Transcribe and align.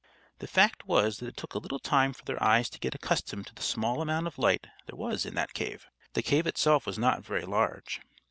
The 0.39 0.47
fact 0.47 0.87
was 0.87 1.19
that 1.19 1.27
it 1.27 1.37
took 1.37 1.53
a 1.53 1.59
little 1.59 1.77
time 1.77 2.11
for 2.11 2.23
their 2.25 2.41
eyes 2.41 2.71
to 2.71 2.79
get 2.79 2.95
accustomed 2.95 3.45
to 3.45 3.53
the 3.53 3.61
small 3.61 4.01
amount 4.01 4.25
of 4.25 4.39
light 4.39 4.65
there 4.87 4.97
was 4.97 5.27
in 5.27 5.35
that 5.35 5.53
cave. 5.53 5.85
The 6.13 6.23
cave 6.23 6.47
itself 6.47 6.87
was 6.87 6.97
not 6.97 7.23
very 7.23 7.45
large. 7.45 8.01